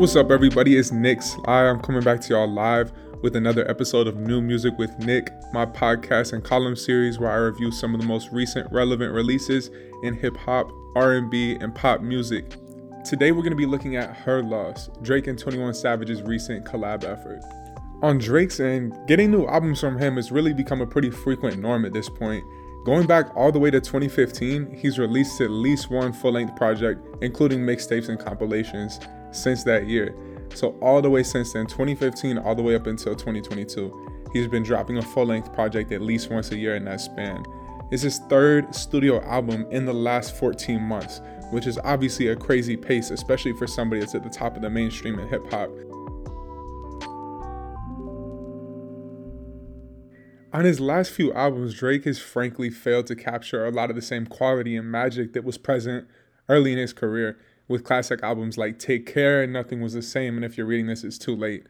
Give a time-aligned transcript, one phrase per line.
[0.00, 0.78] What's up, everybody?
[0.78, 1.68] It's Nick Sligh.
[1.68, 2.90] I'm coming back to y'all live
[3.20, 7.36] with another episode of New Music with Nick, my podcast and column series where I
[7.36, 9.68] review some of the most recent relevant releases
[10.02, 12.56] in hip hop, R&B, and pop music.
[13.04, 17.04] Today we're going to be looking at Her Loss, Drake and 21 Savage's recent collab
[17.04, 17.42] effort.
[18.00, 21.84] On Drake's end, getting new albums from him has really become a pretty frequent norm
[21.84, 22.42] at this point.
[22.86, 27.06] Going back all the way to 2015, he's released at least one full length project,
[27.20, 28.98] including mixtapes and compilations
[29.32, 30.14] since that year.
[30.54, 34.62] So, all the way since then, 2015, all the way up until 2022, he's been
[34.62, 37.44] dropping a full length project at least once a year in that span.
[37.90, 42.76] It's his third studio album in the last 14 months, which is obviously a crazy
[42.76, 45.70] pace, especially for somebody that's at the top of the mainstream in hip hop.
[50.52, 54.02] On his last few albums, Drake has frankly failed to capture a lot of the
[54.02, 56.08] same quality and magic that was present
[56.48, 57.38] early in his career
[57.70, 60.88] with classic albums like Take Care and Nothing Was the Same, and if you're reading
[60.88, 61.64] this, it's too late.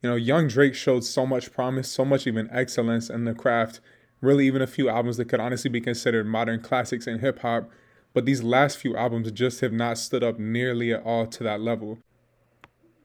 [0.00, 3.80] You know, young Drake showed so much promise, so much even excellence in the craft,
[4.20, 7.68] really even a few albums that could honestly be considered modern classics in hip hop,
[8.14, 11.60] but these last few albums just have not stood up nearly at all to that
[11.60, 11.98] level.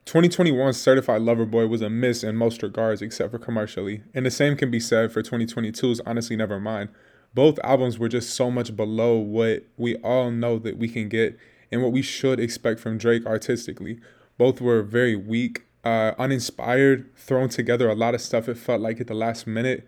[0.05, 4.31] 2021's Certified Lover Boy was a miss in most regards except for commercially, and the
[4.31, 6.89] same can be said for 2022's Honestly Nevermind.
[7.33, 11.35] Both albums were just so much below what we all know that we can get
[11.71, 13.99] and what we should expect from Drake artistically.
[14.37, 18.47] Both were very weak, uh, uninspired, thrown together a lot of stuff.
[18.47, 19.85] It felt like at the last minute,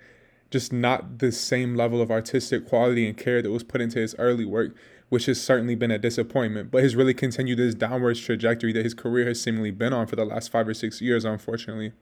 [0.49, 4.15] just not the same level of artistic quality and care that was put into his
[4.17, 4.75] early work,
[5.09, 8.93] which has certainly been a disappointment, but has really continued this downwards trajectory that his
[8.93, 11.93] career has seemingly been on for the last five or six years, unfortunately.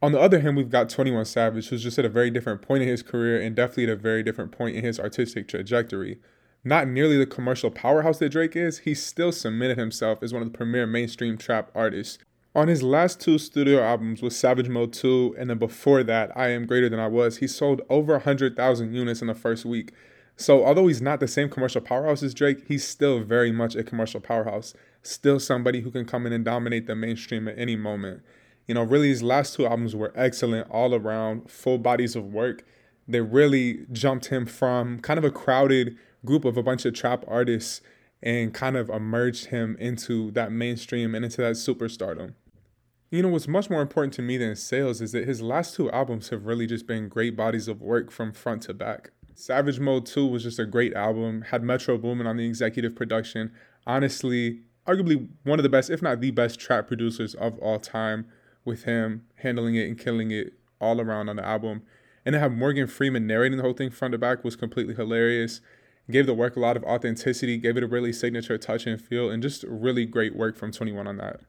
[0.00, 2.82] On the other hand, we've got 21 Savage, who's just at a very different point
[2.82, 6.18] in his career and definitely at a very different point in his artistic trajectory
[6.64, 10.50] not nearly the commercial powerhouse that Drake is, he still cemented himself as one of
[10.50, 12.18] the premier mainstream trap artists.
[12.56, 16.48] On his last two studio albums with Savage Mode 2 and then before that, I
[16.50, 19.92] Am Greater Than I Was, he sold over 100,000 units in the first week.
[20.36, 23.84] So, although he's not the same commercial powerhouse as Drake, he's still very much a
[23.84, 24.72] commercial powerhouse.
[25.02, 28.22] Still somebody who can come in and dominate the mainstream at any moment.
[28.66, 32.64] You know, really, his last two albums were excellent all around, full bodies of work.
[33.06, 37.24] They really jumped him from kind of a crowded group of a bunch of trap
[37.28, 37.80] artists
[38.22, 42.34] and kind of emerged him into that mainstream and into that superstardom.
[43.10, 45.90] You know, what's much more important to me than sales is that his last two
[45.90, 49.10] albums have really just been great bodies of work from front to back.
[49.34, 53.52] Savage Mode 2 was just a great album, had Metro Boomin on the executive production.
[53.86, 58.26] Honestly, arguably one of the best, if not the best, trap producers of all time,
[58.64, 61.82] with him handling it and killing it all around on the album.
[62.26, 65.60] And to have Morgan Freeman narrating the whole thing front to back was completely hilarious
[66.10, 69.30] gave the work a lot of authenticity, gave it a really signature touch and feel,
[69.30, 71.40] and just really great work from 21 on that.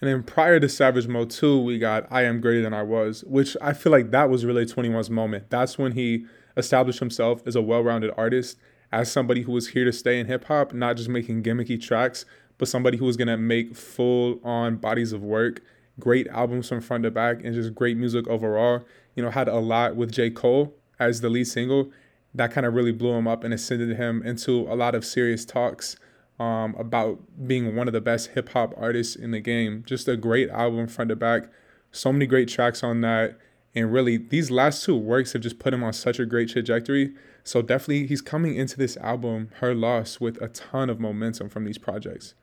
[0.00, 3.22] And then prior to Savage Mode 2, we got I Am Greater Than I Was,
[3.24, 5.50] which I feel like that was really 21's moment.
[5.50, 8.58] That's when he established himself as a well rounded artist,
[8.90, 12.24] as somebody who was here to stay in hip hop, not just making gimmicky tracks,
[12.58, 15.60] but somebody who was gonna make full on bodies of work,
[16.00, 18.84] great albums from front to back, and just great music overall.
[19.14, 20.30] You know, had a lot with J.
[20.30, 21.90] Cole as the lead single,
[22.34, 25.44] that kind of really blew him up and ascended him into a lot of serious
[25.44, 25.96] talks
[26.40, 29.84] um, about being one of the best hip hop artists in the game.
[29.86, 31.44] Just a great album front to back.
[31.90, 33.38] So many great tracks on that.
[33.74, 37.14] And really, these last two works have just put him on such a great trajectory.
[37.44, 41.64] So definitely, he's coming into this album, Her Loss, with a ton of momentum from
[41.64, 42.34] these projects.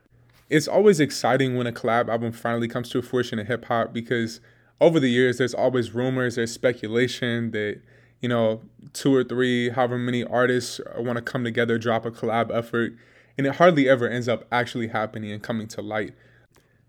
[0.50, 4.40] It's always exciting when a collab album finally comes to fruition in hip hop because
[4.82, 7.82] over the years, there's always rumors, there's speculation that
[8.22, 8.62] you know,
[8.94, 12.94] two or three, however many artists want to come together, drop a collab effort,
[13.38, 16.14] and it hardly ever ends up actually happening and coming to light.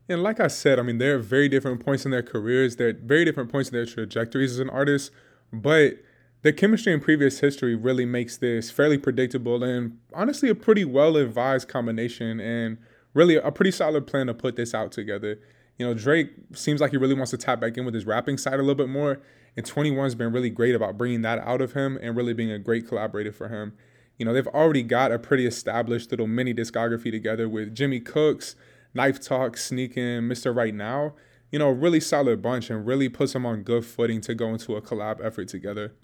[0.08, 2.92] And like I said, I mean, there are very different points in their careers, they're
[2.92, 5.12] very different points in their trajectories as an artist,
[5.52, 5.98] but
[6.42, 11.16] the chemistry in previous history really makes this fairly predictable and honestly a pretty well
[11.16, 12.78] advised combination and
[13.14, 15.38] really a pretty solid plan to put this out together.
[15.80, 18.36] You know, Drake seems like he really wants to tap back in with his rapping
[18.36, 19.18] side a little bit more.
[19.56, 22.58] And 21's been really great about bringing that out of him and really being a
[22.58, 23.72] great collaborator for him.
[24.18, 28.56] You know, they've already got a pretty established little mini discography together with Jimmy Cooks,
[28.92, 30.54] Knife Talk, Sneakin', Mr.
[30.54, 31.14] Right Now.
[31.50, 34.76] You know, really solid bunch and really puts them on good footing to go into
[34.76, 35.94] a collab effort together.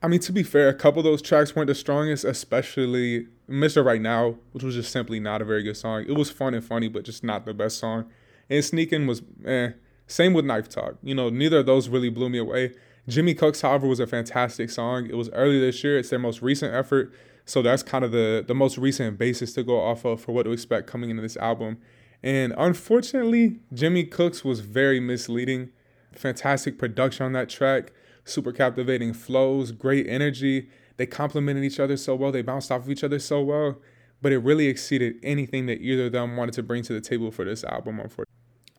[0.00, 3.84] I mean, to be fair, a couple of those tracks weren't the strongest, especially Mr.
[3.84, 6.04] Right Now, which was just simply not a very good song.
[6.06, 8.08] It was fun and funny, but just not the best song.
[8.50, 9.70] And Sneakin' was eh.
[10.06, 10.96] Same with Knife Talk.
[11.04, 12.72] You know, neither of those really blew me away.
[13.06, 15.06] Jimmy Cooks, however, was a fantastic song.
[15.06, 15.98] It was early this year.
[15.98, 17.12] It's their most recent effort.
[17.44, 20.44] So that's kind of the the most recent basis to go off of for what
[20.44, 21.78] to expect coming into this album.
[22.22, 25.70] And unfortunately, Jimmy Cooks was very misleading.
[26.12, 27.92] Fantastic production on that track,
[28.24, 30.68] super captivating flows, great energy.
[30.96, 33.78] They complemented each other so well, they bounced off of each other so well,
[34.20, 37.30] but it really exceeded anything that either of them wanted to bring to the table
[37.30, 38.29] for this album, unfortunately.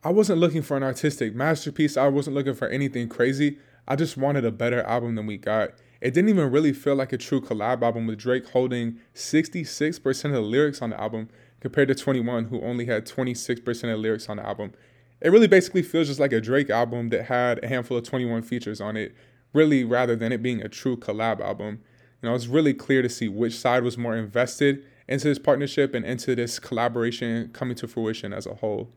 [0.04, 3.60] I wasn't looking for an artistic masterpiece, I wasn't looking for anything crazy.
[3.88, 5.74] I just wanted a better album than we got.
[6.02, 10.32] It didn't even really feel like a true collab album with Drake holding 66% of
[10.32, 14.28] the lyrics on the album compared to 21, who only had 26% of the lyrics
[14.28, 14.74] on the album.
[15.22, 18.42] It really basically feels just like a Drake album that had a handful of 21
[18.42, 19.14] features on it,
[19.54, 21.80] really, rather than it being a true collab album.
[22.24, 25.94] You know, it's really clear to see which side was more invested into this partnership
[25.94, 28.90] and into this collaboration coming to fruition as a whole.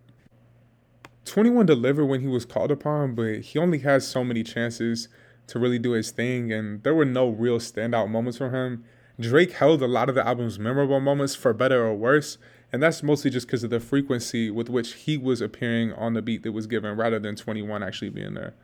[1.24, 5.08] 21 delivered when he was called upon, but he only had so many chances
[5.46, 8.84] to really do his thing, and there were no real standout moments from him.
[9.18, 12.38] Drake held a lot of the album's memorable moments for better or worse,
[12.72, 16.22] and that's mostly just because of the frequency with which he was appearing on the
[16.22, 18.54] beat that was given rather than 21 actually being there.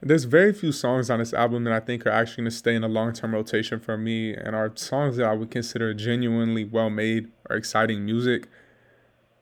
[0.00, 2.74] There's very few songs on this album that I think are actually going to stay
[2.74, 6.64] in a long term rotation for me and are songs that I would consider genuinely
[6.64, 8.46] well made or exciting music.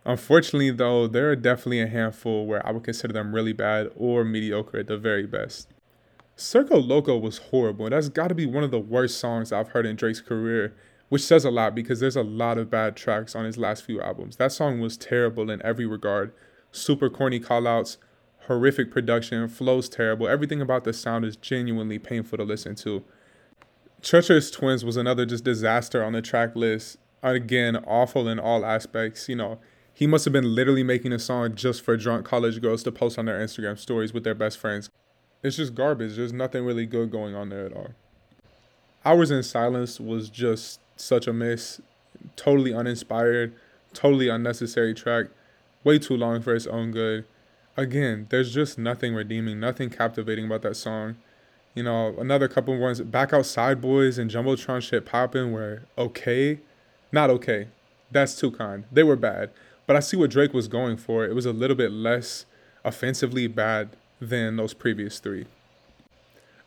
[0.07, 4.23] Unfortunately, though, there are definitely a handful where I would consider them really bad or
[4.25, 5.69] mediocre at the very best.
[6.37, 7.91] Circo Loco was horrible.
[7.91, 10.77] That's got to be one of the worst songs I've heard in Drake's career,
[11.09, 14.01] which says a lot because there's a lot of bad tracks on his last few
[14.01, 14.37] albums.
[14.37, 16.33] That song was terrible in every regard.
[16.71, 17.97] Super corny callouts,
[18.47, 20.29] horrific production, flows terrible.
[20.29, 23.03] Everything about the sound is genuinely painful to listen to.
[24.03, 26.99] Treacherous Twins was another just disaster on the track list.
[27.25, 29.29] Again, awful in all aspects.
[29.29, 29.59] You know,
[29.97, 33.19] he must have been literally making a song just for drunk college girls to post
[33.19, 34.91] on their Instagram stories with their best friends.
[35.43, 36.17] It's just garbage.
[36.17, 37.93] There's nothing really good going on there at all.
[39.07, 41.81] Hours in Silence was just such a miss.
[42.37, 43.55] Totally uninspired,
[43.95, 45.29] totally unnecessary track.
[45.83, 47.25] Way too long for its own good.
[47.75, 51.17] Again, there's just nothing redeeming, nothing captivating about that song.
[51.75, 56.59] You know, another couple of ones, Back Outside Boys and Jumbotron shit popping were okay.
[57.13, 57.69] Not okay.
[58.11, 58.85] That's too kind.
[58.93, 59.49] They were bad.
[59.87, 61.25] But I see what Drake was going for.
[61.25, 62.45] It was a little bit less
[62.85, 63.91] offensively bad
[64.21, 65.47] than those previous three.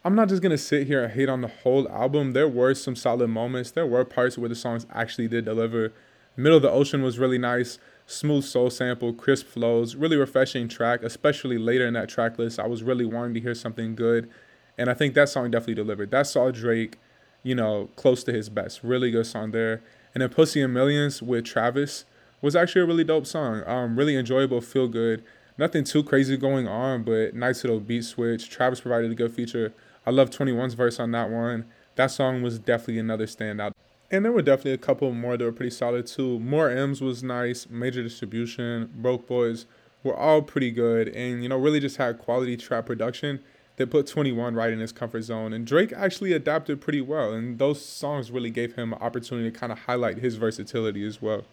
[0.06, 2.32] I'm not just gonna sit here and hate on the whole album.
[2.32, 3.72] There were some solid moments.
[3.72, 5.92] There were parts where the songs actually did deliver.
[6.38, 7.80] Middle of the Ocean was really nice.
[8.08, 12.60] Smooth soul sample, crisp flows, really refreshing track, especially later in that track list.
[12.60, 14.30] I was really wanting to hear something good.
[14.78, 16.12] And I think that song definitely delivered.
[16.12, 16.98] That saw Drake,
[17.44, 18.82] you know, close to his best.
[18.84, 19.82] Really good song there.
[20.14, 22.06] And then Pussy and Millions with Travis
[22.42, 23.64] was actually a really dope song.
[23.66, 25.24] Um, really enjoyable, feel good
[25.60, 28.50] nothing too crazy going on, but nice little beat switch.
[28.50, 29.74] Travis provided a good feature.
[30.06, 31.66] I love 21's verse on that one.
[31.96, 33.74] That song was definitely another standout.
[34.10, 36.40] And there were definitely a couple more that were pretty solid too.
[36.40, 37.70] More M's was nice.
[37.70, 39.66] Major Distribution, Broke Boys
[40.02, 41.10] were all pretty good.
[41.10, 43.42] And, you know, really just had quality trap production
[43.76, 45.52] that put 21 right in his comfort zone.
[45.52, 47.34] And Drake actually adapted pretty well.
[47.34, 51.22] And those songs really gave him an opportunity to kind of highlight his versatility as
[51.22, 51.44] well.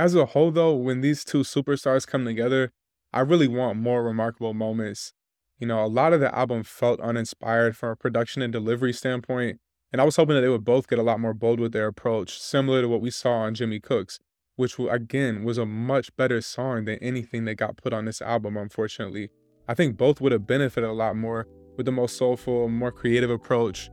[0.00, 2.72] As a whole, though, when these two superstars come together,
[3.12, 5.12] I really want more remarkable moments.
[5.58, 9.58] You know, a lot of the album felt uninspired from a production and delivery standpoint,
[9.92, 11.86] and I was hoping that they would both get a lot more bold with their
[11.86, 14.18] approach, similar to what we saw on Jimmy Cooks,
[14.56, 18.56] which again was a much better song than anything that got put on this album,
[18.56, 19.28] unfortunately.
[19.68, 23.28] I think both would have benefited a lot more with the most soulful, more creative
[23.28, 23.90] approach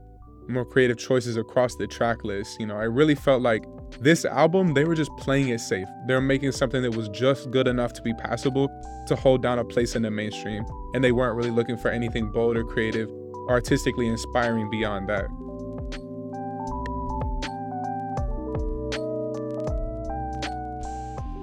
[0.48, 2.58] more creative choices across the track list.
[2.58, 3.64] You know, I really felt like
[4.00, 5.88] this album, they were just playing it safe.
[6.06, 8.68] They're making something that was just good enough to be passable
[9.06, 10.64] to hold down a place in the mainstream.
[10.94, 15.28] And they weren't really looking for anything bold or creative or artistically inspiring beyond that.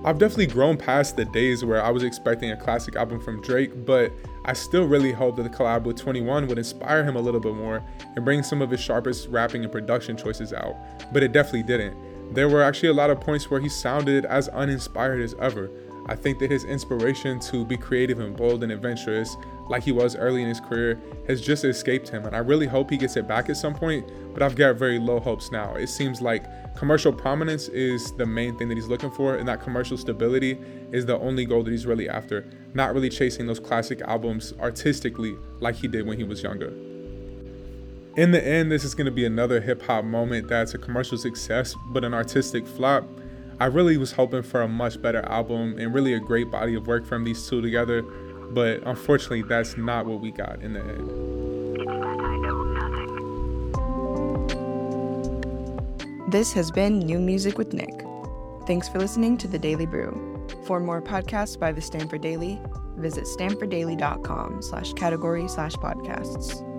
[0.06, 3.88] I've definitely grown past the days where I was expecting a classic album from Drake,
[3.88, 4.12] but
[4.46, 7.56] I still really hope that the collab with 21 would inspire him a little bit
[7.56, 7.84] more
[8.16, 10.76] and bring some of his sharpest rapping and production choices out,
[11.12, 11.98] but it definitely didn't.
[12.32, 15.70] There were actually a lot of points where he sounded as uninspired as ever.
[16.08, 19.36] I think that his inspiration to be creative and bold and adventurous,
[19.70, 22.26] like he was early in his career, has just escaped him.
[22.26, 25.00] And I really hope he gets it back at some point, but I've got very
[25.00, 25.74] low hopes now.
[25.74, 29.62] It seems like commercial prominence is the main thing that he's looking for, and that
[29.62, 30.60] commercial stability
[30.92, 35.36] is the only goal that he's really after, not really chasing those classic albums artistically
[35.60, 36.72] like he did when he was younger.
[38.16, 41.18] In the end, this is going to be another hip hop moment that's a commercial
[41.18, 43.06] success, but an artistic flop.
[43.60, 46.88] I really was hoping for a much better album and really a great body of
[46.88, 48.04] work from these two together,
[48.52, 51.12] but unfortunately, that's not what we got in the end.
[56.32, 58.06] This has been New Music with Nick.
[58.66, 60.48] Thanks for listening to The Daily Brew.
[60.66, 62.62] For more podcasts by the Stanford Daily,
[62.96, 66.75] visit stanforddaily.com slash category slash podcasts.